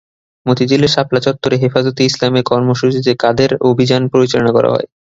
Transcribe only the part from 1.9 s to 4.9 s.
ইসলামের কর্মসূচিতে কাদের অভিযান পরিচালনা করা হয়?